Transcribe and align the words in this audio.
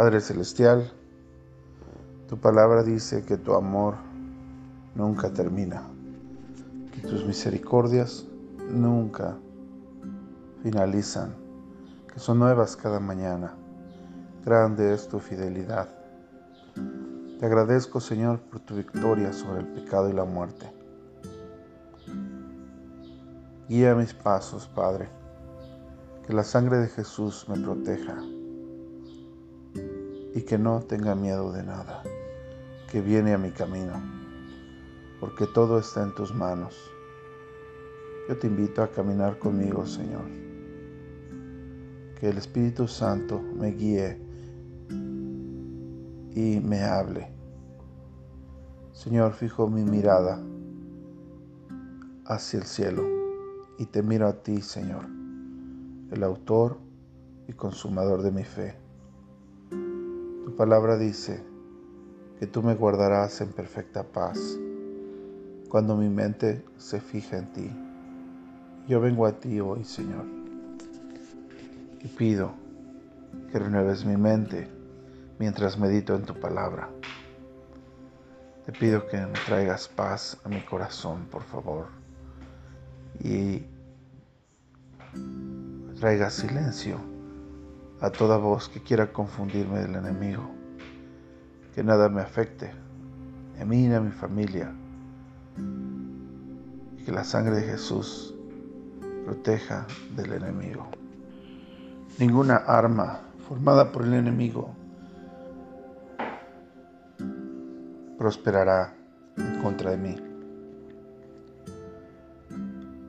Padre 0.00 0.22
Celestial, 0.22 0.90
tu 2.26 2.38
palabra 2.38 2.82
dice 2.82 3.22
que 3.22 3.36
tu 3.36 3.52
amor 3.52 3.96
nunca 4.94 5.30
termina, 5.30 5.82
que 6.90 7.02
tus 7.02 7.26
misericordias 7.26 8.24
nunca 8.70 9.36
finalizan, 10.62 11.34
que 12.10 12.18
son 12.18 12.38
nuevas 12.38 12.76
cada 12.76 12.98
mañana. 12.98 13.52
Grande 14.42 14.94
es 14.94 15.06
tu 15.06 15.18
fidelidad. 15.18 15.90
Te 17.38 17.44
agradezco, 17.44 18.00
Señor, 18.00 18.40
por 18.40 18.60
tu 18.60 18.76
victoria 18.76 19.34
sobre 19.34 19.60
el 19.60 19.66
pecado 19.66 20.08
y 20.08 20.14
la 20.14 20.24
muerte. 20.24 20.72
Guía 23.68 23.94
mis 23.94 24.14
pasos, 24.14 24.66
Padre, 24.66 25.10
que 26.26 26.32
la 26.32 26.42
sangre 26.42 26.78
de 26.78 26.88
Jesús 26.88 27.44
me 27.50 27.60
proteja 27.60 28.16
y 30.34 30.42
que 30.42 30.58
no 30.58 30.80
tenga 30.80 31.14
miedo 31.14 31.52
de 31.52 31.62
nada 31.62 32.02
que 32.90 33.00
viene 33.00 33.34
a 33.34 33.38
mi 33.38 33.50
camino, 33.52 34.02
porque 35.20 35.46
todo 35.46 35.78
está 35.78 36.02
en 36.02 36.14
tus 36.14 36.34
manos. 36.34 36.76
Yo 38.28 38.36
te 38.36 38.48
invito 38.48 38.82
a 38.82 38.88
caminar 38.88 39.38
conmigo, 39.38 39.86
Señor. 39.86 40.24
Que 42.18 42.30
el 42.30 42.38
Espíritu 42.38 42.88
Santo 42.88 43.40
me 43.40 43.68
guíe 43.72 44.20
y 46.34 46.60
me 46.60 46.82
hable. 46.82 47.28
Señor, 48.92 49.32
fijo 49.32 49.68
mi 49.68 49.84
mirada 49.84 50.42
hacia 52.26 52.58
el 52.58 52.66
cielo 52.66 53.02
y 53.78 53.86
te 53.86 54.02
miro 54.02 54.26
a 54.26 54.34
ti, 54.42 54.60
Señor, 54.60 55.06
el 56.10 56.22
autor 56.22 56.76
y 57.48 57.52
consumador 57.52 58.22
de 58.22 58.32
mi 58.32 58.44
fe. 58.44 58.89
Tu 60.50 60.56
palabra 60.56 60.98
dice 60.98 61.40
que 62.40 62.46
tú 62.48 62.60
me 62.60 62.74
guardarás 62.74 63.40
en 63.40 63.52
perfecta 63.52 64.02
paz 64.02 64.58
cuando 65.68 65.96
mi 65.96 66.08
mente 66.08 66.64
se 66.76 67.00
fija 67.00 67.38
en 67.38 67.52
ti. 67.52 67.70
Yo 68.88 69.00
vengo 69.00 69.26
a 69.26 69.38
ti 69.38 69.60
hoy, 69.60 69.84
Señor, 69.84 70.24
y 72.00 72.08
pido 72.08 72.50
que 73.52 73.60
renueves 73.60 74.04
mi 74.04 74.16
mente 74.16 74.68
mientras 75.38 75.78
medito 75.78 76.16
en 76.16 76.24
tu 76.24 76.34
palabra. 76.34 76.88
Te 78.66 78.72
pido 78.72 79.06
que 79.06 79.18
me 79.18 79.38
traigas 79.46 79.86
paz 79.86 80.36
a 80.42 80.48
mi 80.48 80.62
corazón, 80.62 81.26
por 81.30 81.44
favor, 81.44 81.86
y 83.20 83.62
traigas 86.00 86.34
silencio 86.34 87.19
a 88.00 88.10
toda 88.10 88.38
voz 88.38 88.68
que 88.68 88.80
quiera 88.80 89.12
confundirme 89.12 89.80
del 89.80 89.94
enemigo. 89.94 90.50
Que 91.74 91.84
nada 91.84 92.08
me 92.08 92.20
afecte, 92.20 92.72
a 93.60 93.64
mí 93.64 93.86
y 93.86 93.92
a 93.92 94.00
mi 94.00 94.10
familia. 94.10 94.72
Y 96.96 97.04
que 97.04 97.12
la 97.12 97.24
sangre 97.24 97.56
de 97.56 97.62
Jesús 97.62 98.34
proteja 99.24 99.86
del 100.16 100.32
enemigo. 100.32 100.88
Ninguna 102.18 102.56
arma 102.56 103.20
formada 103.48 103.92
por 103.92 104.02
el 104.02 104.14
enemigo 104.14 104.74
prosperará 108.18 108.94
en 109.36 109.62
contra 109.62 109.92
de 109.92 109.96
mí. 109.96 110.16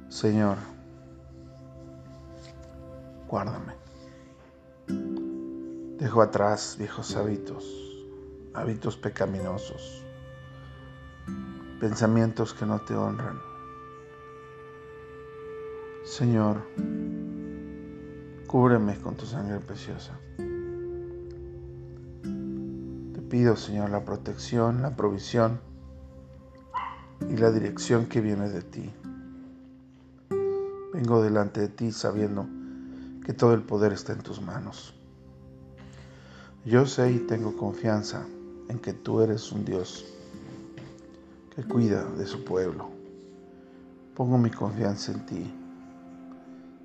Señor, 0.09 0.58
guárdame. 3.28 3.80
Dejo 6.02 6.23
atrás 6.23 6.77
viejos 6.80 7.16
hábitos, 7.16 7.63
hábitos 8.55 8.97
pecaminosos, 8.97 10.03
pensamientos 11.79 12.56
que 12.56 12.66
no 12.66 12.81
te 12.81 12.95
honran. 12.95 13.39
Señor, 16.03 16.63
cúbreme 18.47 19.00
con 19.00 19.16
tu 19.16 19.28
sangre 19.28 19.59
preciosa. 19.59 20.19
Te 23.13 23.22
pido, 23.22 23.56
Señor, 23.56 23.91
la 23.91 24.03
protección, 24.03 24.81
la 24.81 24.95
provisión 24.95 25.62
y 27.29 27.38
la 27.38 27.51
dirección 27.51 28.07
que 28.07 28.22
viene 28.22 28.50
de 28.50 28.63
ti. 28.63 28.91
Vengo 30.94 31.22
delante 31.22 31.62
de 31.62 31.69
ti 31.69 31.91
sabiendo 31.91 32.47
que 33.23 33.33
todo 33.33 33.53
el 33.53 33.62
poder 33.62 33.94
está 33.94 34.13
en 34.13 34.23
tus 34.23 34.41
manos. 34.41 34.95
Yo 36.63 36.85
sé 36.85 37.11
y 37.11 37.17
tengo 37.17 37.57
confianza 37.57 38.23
en 38.69 38.77
que 38.77 38.94
tú 38.94 39.22
eres 39.22 39.51
un 39.51 39.66
Dios 39.66 40.05
que 41.55 41.63
cuida 41.63 42.03
de 42.03 42.27
su 42.27 42.44
pueblo. 42.44 42.88
Pongo 44.16 44.38
mi 44.38 44.51
confianza 44.51 45.11
en 45.11 45.25
ti. 45.25 45.53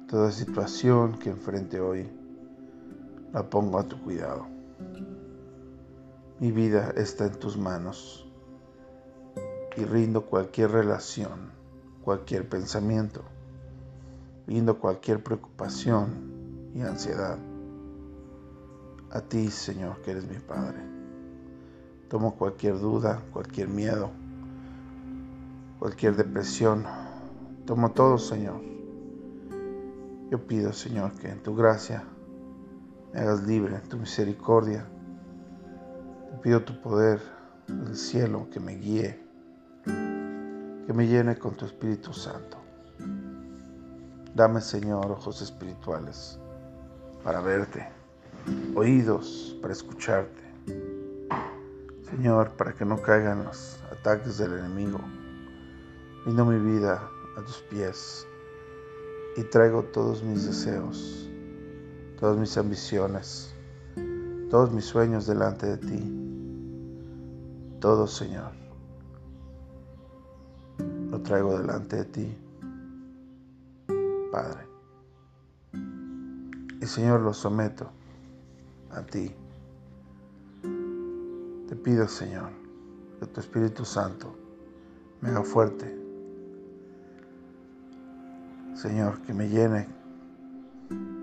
Toda 0.09 0.33
situación 0.33 1.19
que 1.19 1.29
enfrente 1.29 1.79
hoy 1.79 2.09
la 3.35 3.51
pongo 3.51 3.79
a 3.79 3.85
tu 3.85 4.01
cuidado. 4.03 4.47
Mi 6.41 6.53
vida 6.53 6.95
está 6.97 7.27
en 7.27 7.39
tus 7.39 7.59
manos 7.59 8.27
y 9.77 9.85
rindo 9.85 10.23
cualquier 10.23 10.71
relación, 10.71 11.51
cualquier 12.03 12.49
pensamiento, 12.49 13.21
rindo 14.47 14.79
cualquier 14.79 15.23
preocupación 15.23 16.73
y 16.75 16.81
ansiedad 16.81 17.37
a 19.11 19.21
ti, 19.21 19.51
Señor, 19.51 20.01
que 20.03 20.13
eres 20.13 20.27
mi 20.27 20.39
Padre. 20.39 20.79
Tomo 22.09 22.37
cualquier 22.37 22.79
duda, 22.79 23.23
cualquier 23.33 23.69
miedo, 23.69 24.11
cualquier 25.79 26.17
depresión. 26.17 26.85
Tomo 27.67 27.91
todo, 27.93 28.19
Señor. 28.19 28.61
Yo 30.31 30.47
pido, 30.47 30.73
Señor, 30.73 31.13
que 31.13 31.29
en 31.29 31.43
tu 31.43 31.55
gracia 31.55 32.05
me 33.13 33.21
hagas 33.21 33.43
libre, 33.45 33.77
en 33.77 33.89
tu 33.89 33.97
misericordia. 33.97 34.87
Te 36.31 36.37
pido 36.39 36.63
tu 36.63 36.81
poder 36.81 37.21
del 37.67 37.97
cielo 37.97 38.49
que 38.51 38.61
me 38.61 38.77
guíe, 38.77 39.21
que 39.85 40.93
me 40.93 41.07
llene 41.07 41.37
con 41.37 41.55
tu 41.55 41.65
Espíritu 41.65 42.13
Santo. 42.13 42.59
Dame, 44.35 44.61
Señor, 44.61 45.11
ojos 45.11 45.41
espirituales 45.43 46.39
para 47.25 47.41
verte 47.41 48.06
oídos 48.75 49.57
para 49.61 49.73
escucharte. 49.73 50.43
Señor, 52.11 52.51
para 52.53 52.73
que 52.73 52.85
no 52.85 53.01
caigan 53.01 53.45
los 53.45 53.81
ataques 53.91 54.39
del 54.39 54.53
enemigo. 54.53 55.01
Rindo 56.25 56.45
mi 56.45 56.59
vida 56.59 57.11
a 57.37 57.41
tus 57.43 57.59
pies 57.63 58.27
y 59.37 59.43
traigo 59.45 59.83
todos 59.85 60.23
mis 60.23 60.47
deseos, 60.47 61.29
todas 62.19 62.37
mis 62.39 62.57
ambiciones, 62.57 63.55
todos 64.51 64.71
mis 64.73 64.85
sueños 64.85 65.27
delante 65.27 65.67
de 65.67 65.79
ti. 65.79 66.23
Todo, 67.81 68.07
Señor, 68.07 68.53
lo 71.11 71.21
traigo 71.23 71.59
delante 71.59 71.97
de 71.97 72.05
ti, 72.05 72.39
Padre. 74.31 74.67
Y 76.81 76.87
Señor, 76.87 77.21
lo 77.21 77.33
someto 77.33 77.91
a 78.97 79.05
ti. 79.05 79.31
Te 81.69 81.77
pido, 81.77 82.09
Señor, 82.09 82.51
que 83.21 83.27
tu 83.27 83.41
Espíritu 83.41 83.85
Santo 83.85 84.35
me 85.21 85.31
haga 85.31 85.43
fuerte. 85.43 85.95
Señor, 88.75 89.21
que 89.23 89.35
me 89.35 89.49
llene 89.49 89.89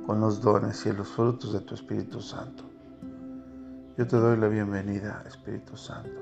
con 0.05 0.19
los 0.19 0.41
dones 0.41 0.85
y 0.85 0.91
los 0.91 1.07
frutos 1.09 1.53
de 1.53 1.61
tu 1.61 1.75
Espíritu 1.75 2.21
Santo. 2.21 2.63
Yo 3.97 4.07
te 4.07 4.17
doy 4.17 4.37
la 4.37 4.47
bienvenida, 4.47 5.23
Espíritu 5.27 5.77
Santo. 5.77 6.19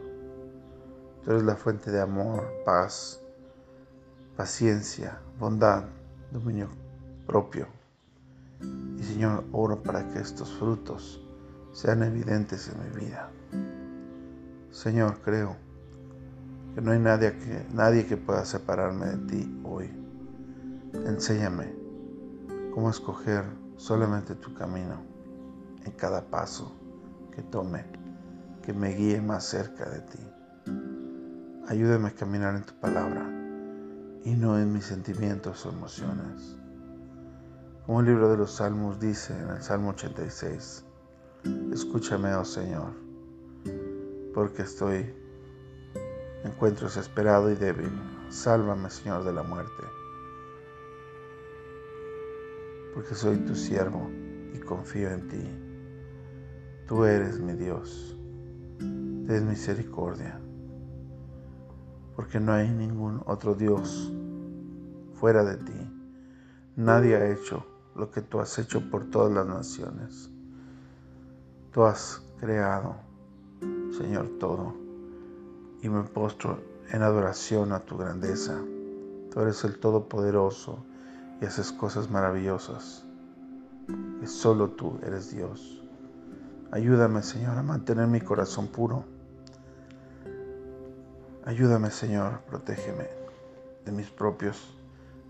Tú 1.23 1.31
eres 1.31 1.43
la 1.43 1.55
fuente 1.55 1.91
de 1.91 2.01
amor, 2.01 2.43
paz, 2.65 3.21
paciencia, 4.35 5.19
bondad, 5.39 5.85
dominio 6.31 6.69
propio. 7.25 7.67
Y 8.97 9.03
Señor, 9.03 9.43
oro 9.51 9.81
para 9.81 10.07
que 10.09 10.19
estos 10.19 10.51
frutos 10.51 11.21
sean 11.73 12.03
evidentes 12.03 12.69
en 12.69 12.83
mi 12.83 13.05
vida. 13.05 13.29
Señor, 14.71 15.19
creo 15.21 15.55
que 16.73 16.81
no 16.81 16.91
hay 16.91 16.99
nadie 16.99 17.37
que, 17.37 17.65
nadie 17.73 18.05
que 18.05 18.17
pueda 18.17 18.45
separarme 18.45 19.07
de 19.07 19.17
ti 19.27 19.61
hoy. 19.63 19.89
Enséñame 20.93 21.73
cómo 22.73 22.89
escoger 22.89 23.43
solamente 23.77 24.35
tu 24.35 24.53
camino 24.53 25.01
en 25.85 25.91
cada 25.93 26.21
paso 26.21 26.71
que 27.33 27.41
tome, 27.41 27.85
que 28.61 28.73
me 28.73 28.93
guíe 28.93 29.21
más 29.21 29.45
cerca 29.45 29.89
de 29.89 30.01
ti. 30.01 30.19
Ayúdame 31.67 32.09
a 32.09 32.15
caminar 32.15 32.55
en 32.55 32.63
tu 32.63 32.73
palabra 32.75 33.29
y 34.23 34.35
no 34.35 34.59
en 34.59 34.71
mis 34.71 34.85
sentimientos 34.85 35.65
o 35.65 35.69
emociones. 35.69 36.57
Como 37.85 38.01
el 38.01 38.05
libro 38.05 38.29
de 38.29 38.37
los 38.37 38.51
Salmos 38.51 38.99
dice 38.99 39.33
en 39.37 39.49
el 39.49 39.61
Salmo 39.61 39.89
86, 39.89 40.85
Escúchame, 41.71 42.33
oh 42.35 42.45
Señor, 42.45 42.91
porque 44.33 44.61
estoy, 44.61 45.05
me 46.43 46.51
encuentro 46.51 46.87
desesperado 46.87 47.49
y 47.49 47.55
débil. 47.55 47.91
Sálvame, 48.29 48.89
Señor, 48.89 49.23
de 49.23 49.33
la 49.33 49.43
muerte, 49.43 49.83
porque 52.93 53.15
soy 53.15 53.37
tu 53.39 53.55
siervo 53.55 54.09
y 54.53 54.59
confío 54.59 55.09
en 55.09 55.27
ti. 55.27 55.43
Tú 56.87 57.05
eres 57.05 57.39
mi 57.39 57.53
Dios, 57.53 58.15
ten 58.79 59.47
misericordia, 59.49 60.39
porque 62.15 62.39
no 62.39 62.53
hay 62.53 62.69
ningún 62.69 63.21
otro 63.25 63.55
Dios 63.55 64.11
fuera 65.13 65.43
de 65.43 65.57
ti. 65.57 65.91
Nadie 66.75 67.15
ha 67.15 67.31
hecho 67.31 67.65
lo 67.95 68.11
que 68.11 68.21
tú 68.21 68.39
has 68.39 68.57
hecho 68.59 68.89
por 68.89 69.09
todas 69.09 69.33
las 69.33 69.47
naciones. 69.47 70.31
Tú 71.71 71.85
has 71.85 72.21
creado, 72.37 72.97
Señor, 73.97 74.27
todo, 74.41 74.73
y 75.81 75.87
me 75.87 76.03
postro 76.03 76.59
en 76.91 77.01
adoración 77.01 77.71
a 77.71 77.79
tu 77.79 77.97
grandeza. 77.97 78.59
Tú 79.31 79.39
eres 79.39 79.63
el 79.63 79.79
Todopoderoso 79.79 80.83
y 81.39 81.45
haces 81.45 81.71
cosas 81.71 82.09
maravillosas, 82.09 83.05
que 84.19 84.27
solo 84.27 84.71
tú 84.71 84.99
eres 85.01 85.31
Dios. 85.33 85.81
Ayúdame, 86.71 87.23
Señor, 87.23 87.57
a 87.57 87.63
mantener 87.63 88.07
mi 88.07 88.19
corazón 88.19 88.67
puro. 88.67 89.05
Ayúdame, 91.45 91.89
Señor, 91.89 92.41
protégeme 92.41 93.07
de 93.85 93.93
mis 93.93 94.09
propios 94.09 94.75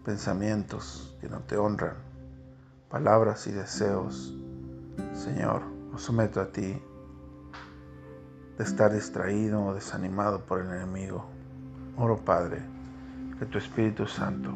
pensamientos 0.04 1.16
que 1.22 1.30
no 1.30 1.42
te 1.42 1.58
honran, 1.58 1.98
palabras 2.90 3.46
y 3.46 3.52
deseos. 3.52 4.36
Señor, 5.14 5.81
me 5.92 6.00
someto 6.00 6.40
a 6.42 6.52
ti 6.52 6.82
de 8.58 8.64
estar 8.64 8.92
distraído 8.92 9.64
o 9.64 9.74
desanimado 9.74 10.46
por 10.46 10.62
el 10.62 10.68
enemigo. 10.68 11.26
Oro, 11.98 12.18
Padre, 12.18 12.62
que 13.38 13.46
tu 13.46 13.58
Espíritu 13.58 14.06
Santo 14.08 14.54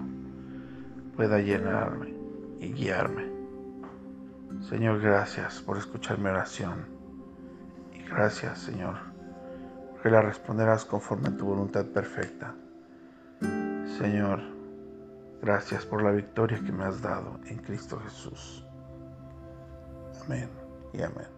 pueda 1.16 1.40
llenarme 1.40 2.14
y 2.60 2.72
guiarme. 2.74 3.32
Señor, 4.70 5.02
gracias 5.02 5.62
por 5.62 5.78
escuchar 5.78 6.18
mi 6.18 6.30
oración. 6.30 6.86
Y 7.94 8.04
gracias, 8.08 8.60
Señor, 8.60 8.96
porque 9.92 10.10
la 10.10 10.22
responderás 10.22 10.86
conforme 10.86 11.30
a 11.30 11.38
tu 11.38 11.46
voluntad 11.46 11.86
perfecta. 11.88 12.56
Señor, 13.98 14.42
gracias 15.42 15.86
por 15.86 16.04
la 16.04 16.12
victoria 16.12 16.60
que 16.64 16.72
me 16.72 16.86
has 16.86 17.02
dado 17.02 17.40
en 17.46 17.58
Cristo 17.58 18.00
Jesús. 18.00 18.66
Amén 20.26 20.65
y 20.98 21.02
amén. 21.02 21.35